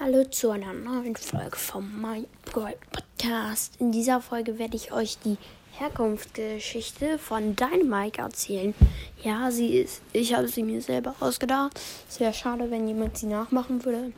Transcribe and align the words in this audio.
Hallo 0.00 0.22
zu 0.22 0.50
einer 0.50 0.72
neuen 0.72 1.16
Folge 1.16 1.56
vom 1.56 2.00
My 2.00 2.24
Boy 2.54 2.76
Podcast. 2.92 3.74
In 3.80 3.90
dieser 3.90 4.20
Folge 4.20 4.56
werde 4.56 4.76
ich 4.76 4.92
euch 4.92 5.18
die 5.24 5.36
Herkunftsgeschichte 5.72 7.18
von 7.18 7.56
Dynamite 7.56 8.20
erzählen. 8.20 8.74
Ja, 9.24 9.50
sie 9.50 9.76
ist, 9.76 10.02
ich 10.12 10.34
habe 10.34 10.46
sie 10.46 10.62
mir 10.62 10.80
selber 10.82 11.16
ausgedacht. 11.18 11.80
Es 12.08 12.20
wäre 12.20 12.32
schade, 12.32 12.70
wenn 12.70 12.86
jemand 12.86 13.18
sie 13.18 13.26
nachmachen 13.26 13.84
würde. 13.84 14.12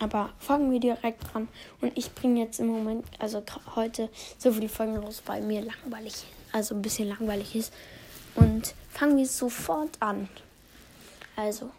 Aber 0.00 0.30
fangen 0.40 0.72
wir 0.72 0.80
direkt 0.80 1.22
an. 1.32 1.46
Und 1.80 1.96
ich 1.96 2.12
bringe 2.12 2.40
jetzt 2.40 2.58
im 2.58 2.66
Moment, 2.66 3.06
also 3.20 3.44
heute, 3.76 4.08
so 4.36 4.50
viele 4.50 4.68
Folgen 4.68 4.96
raus, 4.96 5.22
weil 5.26 5.42
mir 5.42 5.62
langweilig, 5.62 6.24
also 6.50 6.74
ein 6.74 6.82
bisschen 6.82 7.08
langweilig 7.08 7.54
ist. 7.54 7.72
Und 8.34 8.74
fangen 8.90 9.16
wir 9.16 9.26
sofort 9.26 9.90
an. 10.00 10.28
Also, 11.36 11.70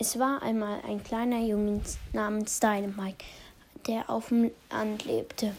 es 0.00 0.18
war 0.18 0.42
einmal 0.42 0.80
ein 0.88 1.04
kleiner 1.04 1.40
Junge 1.40 1.82
namens 2.14 2.58
Dynamite, 2.58 3.22
der 3.86 4.08
auf 4.08 4.28
dem 4.28 4.50
Land 4.70 5.04
lebte. 5.04 5.54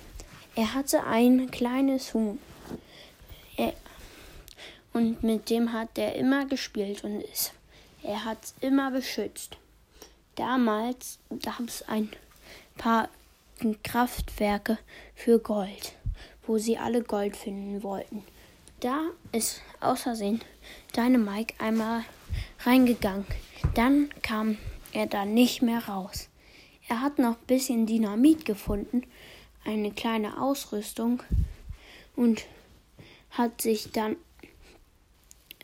Er 0.56 0.74
hatte 0.74 1.04
ein 1.04 1.52
kleines 1.52 2.16
Huhn. 2.16 2.40
Er, 3.56 3.74
und 4.94 5.22
mit 5.22 5.52
dem 5.52 5.72
hat 5.72 5.96
er 5.96 6.16
immer 6.16 6.48
gespielt 6.48 7.04
und 7.04 7.22
es, 7.32 7.52
er 8.02 8.26
hat 8.26 8.44
es 8.44 8.56
immer 8.62 8.90
beschützt. 8.90 9.58
Damals 10.36 11.20
gab 11.44 11.62
es 11.68 11.88
ein 11.88 12.10
paar 12.80 13.10
Kraftwerke 13.84 14.80
für 15.14 15.38
Gold, 15.38 15.94
wo 16.48 16.58
sie 16.58 16.80
alle 16.80 17.04
Gold 17.04 17.38
finden 17.38 17.84
wollten. 17.84 18.24
Da 18.80 19.04
ist 19.32 19.62
außersehen 19.82 20.42
Dynamite 20.96 21.54
einmal 21.60 22.04
reingegangen. 22.66 23.28
Dann 23.74 24.10
kam 24.22 24.58
er 24.92 25.08
da 25.08 25.26
nicht 25.26 25.62
mehr 25.62 25.88
raus. 25.88 26.30
Er 26.90 27.02
hat 27.02 27.20
noch 27.20 27.38
ein 27.38 27.48
bisschen 27.48 27.86
Dynamit 27.86 28.46
gefunden, 28.46 29.04
eine 29.64 29.92
kleine 29.92 30.42
Ausrüstung 30.42 31.24
und 32.16 32.46
hat 33.30 33.62
sich 33.62 33.92
dann, 33.92 34.18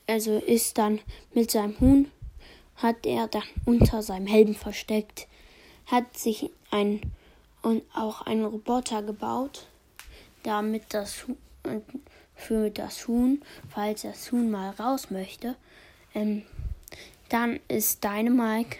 also 0.07 0.37
ist 0.37 0.77
dann 0.77 0.99
mit 1.33 1.51
seinem 1.51 1.77
Huhn, 1.81 2.11
hat 2.77 3.05
er 3.05 3.27
dann 3.27 3.43
unter 3.65 4.01
seinem 4.01 4.27
Helm 4.27 4.55
versteckt, 4.55 5.27
hat 5.85 6.17
sich 6.17 6.49
ein 6.71 7.01
und 7.61 7.83
auch 7.93 8.21
einen 8.21 8.45
Roboter 8.45 9.03
gebaut, 9.03 9.67
damit 10.43 10.93
das 10.93 11.25
für 12.35 12.69
das 12.69 13.07
Huhn, 13.07 13.41
falls 13.67 14.03
das 14.03 14.31
Huhn 14.31 14.49
mal 14.49 14.69
raus 14.69 15.11
möchte, 15.11 15.55
ähm, 16.13 16.43
dann 17.29 17.59
ist 17.67 18.03
Dynamite 18.03 18.77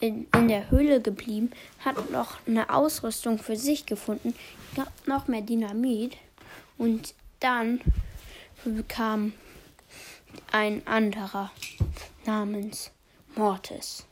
in, 0.00 0.26
in 0.34 0.48
der 0.48 0.70
Höhle 0.70 1.00
geblieben, 1.00 1.50
hat 1.80 2.10
noch 2.10 2.38
eine 2.46 2.70
Ausrüstung 2.70 3.38
für 3.38 3.56
sich 3.56 3.86
gefunden, 3.86 4.34
gab 4.76 4.92
noch 5.06 5.28
mehr 5.28 5.42
Dynamit 5.42 6.16
und 6.76 7.14
dann 7.40 7.80
kam 8.86 9.32
ein 10.52 10.86
anderer 10.86 11.50
namens 12.26 12.90
Mortis. 13.34 14.04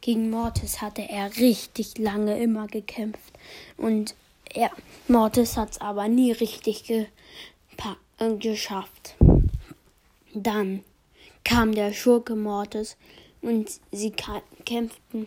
Gegen 0.00 0.30
Mortis 0.30 0.80
hatte 0.80 1.02
er 1.02 1.36
richtig 1.36 1.98
lange 1.98 2.40
immer 2.42 2.66
gekämpft 2.66 3.32
und 3.76 4.14
er, 4.54 4.70
Mortis 5.08 5.56
hat 5.56 5.70
es 5.72 5.80
aber 5.80 6.08
nie 6.08 6.32
richtig 6.32 6.84
ge 6.84 7.06
geschafft. 8.38 9.16
Dann 10.32 10.84
kam 11.44 11.74
der 11.74 11.92
Schurke 11.92 12.36
Mortis 12.36 12.96
und 13.40 13.70
sie 13.90 14.12
kämpften 14.64 15.26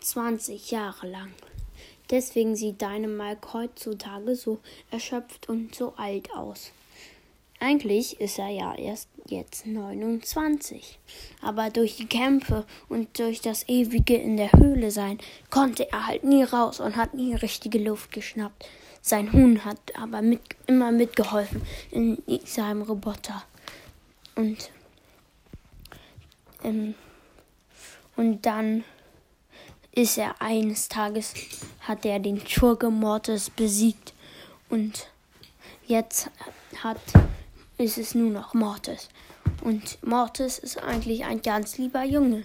20 0.00 0.70
Jahre 0.70 1.08
lang. 1.08 1.32
Deswegen 2.10 2.56
sieht 2.56 2.80
Dynamite 2.80 3.52
heutzutage 3.52 4.34
so 4.34 4.60
erschöpft 4.90 5.48
und 5.48 5.74
so 5.74 5.92
alt 5.96 6.32
aus. 6.32 6.72
Eigentlich 7.60 8.20
ist 8.20 8.38
er 8.38 8.48
ja 8.48 8.74
erst 8.76 9.08
jetzt 9.26 9.66
29. 9.66 10.98
Aber 11.42 11.70
durch 11.70 11.96
die 11.96 12.06
Kämpfe 12.06 12.64
und 12.88 13.18
durch 13.18 13.40
das 13.40 13.68
ewige 13.68 14.16
in 14.16 14.36
der 14.36 14.52
Höhle 14.52 14.90
sein, 14.90 15.18
konnte 15.50 15.90
er 15.90 16.06
halt 16.06 16.24
nie 16.24 16.44
raus 16.44 16.78
und 16.78 16.96
hat 16.96 17.14
nie 17.14 17.34
richtige 17.34 17.78
Luft 17.78 18.12
geschnappt. 18.12 18.66
Sein 19.02 19.32
Huhn 19.32 19.64
hat 19.64 19.78
aber 19.96 20.22
mit, 20.22 20.40
immer 20.66 20.92
mitgeholfen 20.92 21.62
in 21.90 22.22
seinem 22.44 22.82
Roboter. 22.82 23.44
Und 24.36 24.70
ähm, 26.68 26.94
und 28.16 28.46
dann 28.46 28.84
ist 29.92 30.18
er 30.18 30.40
eines 30.40 30.88
Tages, 30.88 31.34
hat 31.80 32.04
er 32.04 32.18
den 32.18 32.46
Schurke 32.46 32.90
Mortis 32.90 33.50
besiegt. 33.50 34.12
Und 34.68 35.08
jetzt 35.86 36.30
hat, 36.82 37.00
ist 37.78 37.98
es 37.98 38.14
nur 38.14 38.30
noch 38.30 38.54
Mortis. 38.54 39.08
Und 39.62 40.02
Mortis 40.04 40.58
ist 40.58 40.78
eigentlich 40.82 41.24
ein 41.24 41.42
ganz 41.42 41.78
lieber 41.78 42.04
Junge. 42.04 42.44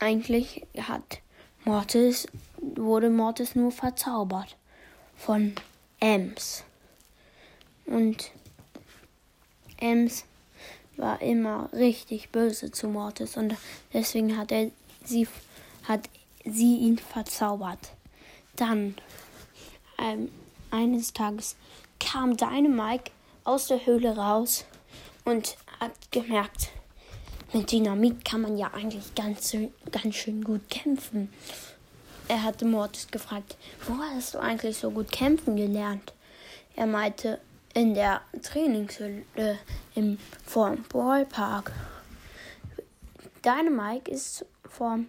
Eigentlich 0.00 0.64
hat 0.80 1.20
Mortis, 1.64 2.26
wurde 2.58 3.10
Mortis 3.10 3.54
nur 3.54 3.72
verzaubert 3.72 4.56
von 5.16 5.54
Ems. 6.00 6.64
Und 7.86 8.30
Ems 9.78 10.24
war 10.96 11.20
immer 11.22 11.68
richtig 11.72 12.30
böse 12.30 12.70
zu 12.70 12.88
Mortis 12.88 13.36
und 13.36 13.56
deswegen 13.92 14.36
hat 14.36 14.52
er 14.52 14.70
sie 15.04 15.26
hat 15.84 16.08
sie 16.44 16.76
ihn 16.78 16.98
verzaubert. 16.98 17.92
Dann 18.56 18.94
ähm, 19.98 20.30
eines 20.70 21.12
Tages 21.12 21.56
kam 21.98 22.36
Dynamite 22.36 23.10
aus 23.44 23.66
der 23.66 23.84
Höhle 23.84 24.16
raus 24.16 24.64
und 25.24 25.56
hat 25.80 25.92
gemerkt, 26.10 26.70
mit 27.52 27.70
Dynamit 27.70 28.24
kann 28.24 28.42
man 28.42 28.56
ja 28.56 28.72
eigentlich 28.72 29.14
ganz, 29.14 29.56
ganz 29.90 30.14
schön 30.14 30.42
gut 30.42 30.68
kämpfen. 30.70 31.32
Er 32.28 32.42
hatte 32.44 32.64
Mortis 32.64 33.08
gefragt, 33.08 33.56
wo 33.86 33.94
hast 33.98 34.34
du 34.34 34.38
eigentlich 34.38 34.78
so 34.78 34.90
gut 34.90 35.12
kämpfen 35.12 35.56
gelernt? 35.56 36.12
Er 36.76 36.86
meinte, 36.86 37.40
in 37.74 37.94
der 37.94 38.22
Trainingshülle 38.42 39.58
im 39.94 40.18
vorm 40.44 40.84
Ballpark. 40.92 41.72
Dynamite 43.44 44.10
ist 44.10 44.46
vorm, 44.68 45.08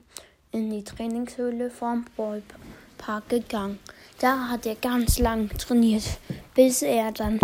in 0.52 0.70
die 0.70 0.84
Trainingshöhle 0.84 1.70
vom 1.70 2.06
Ballpark 2.18 3.30
gegangen. 3.30 3.80
Da 4.20 4.50
hat 4.50 4.66
er 4.66 4.76
ganz 4.76 5.20
lang 5.20 5.50
trainiert, 5.58 6.04
bis 6.54 6.82
er 6.82 7.12
dann 7.12 7.40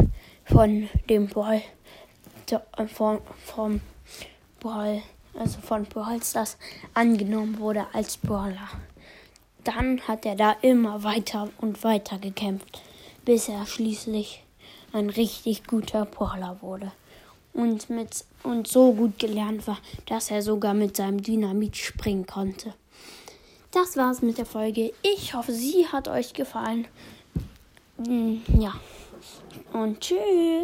von 0.45 0.89
dem 1.09 1.27
Ball, 1.27 1.61
von, 2.93 3.21
vom 3.45 3.81
Ball, 4.59 5.01
also 5.33 5.59
von 5.61 5.85
Ballstars 5.85 6.57
angenommen 6.93 7.59
wurde 7.59 7.85
als 7.93 8.17
Baller. 8.17 8.69
Dann 9.63 10.01
hat 10.07 10.25
er 10.25 10.35
da 10.35 10.55
immer 10.61 11.03
weiter 11.03 11.49
und 11.59 11.83
weiter 11.83 12.17
gekämpft, 12.17 12.81
bis 13.25 13.49
er 13.49 13.65
schließlich 13.65 14.43
ein 14.93 15.09
richtig 15.09 15.65
guter 15.67 16.05
Brawler 16.05 16.57
wurde 16.61 16.91
und, 17.53 17.89
mit, 17.89 18.25
und 18.43 18.67
so 18.67 18.93
gut 18.93 19.19
gelernt 19.19 19.67
war, 19.67 19.79
dass 20.05 20.31
er 20.31 20.41
sogar 20.41 20.73
mit 20.73 20.97
seinem 20.97 21.21
Dynamit 21.21 21.77
springen 21.77 22.25
konnte. 22.25 22.73
Das 23.71 23.97
war's 23.97 24.21
mit 24.21 24.37
der 24.37 24.45
Folge. 24.45 24.93
Ich 25.01 25.33
hoffe, 25.33 25.51
sie 25.51 25.85
hat 25.87 26.07
euch 26.07 26.33
gefallen. 26.33 26.87
Hm, 28.03 28.41
ja. 28.57 28.73
Und 29.73 29.99
tschüss. 29.99 30.17